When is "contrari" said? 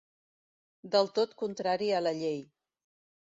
1.43-1.91